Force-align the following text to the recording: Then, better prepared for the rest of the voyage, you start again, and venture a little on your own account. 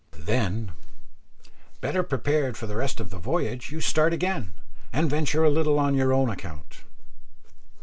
Then, 0.17 0.71
better 1.79 2.01
prepared 2.01 2.57
for 2.57 2.65
the 2.65 2.75
rest 2.75 2.99
of 2.99 3.11
the 3.11 3.19
voyage, 3.19 3.71
you 3.71 3.81
start 3.81 4.13
again, 4.13 4.51
and 4.91 5.07
venture 5.07 5.43
a 5.43 5.49
little 5.51 5.77
on 5.77 5.93
your 5.93 6.11
own 6.11 6.27
account. 6.31 6.83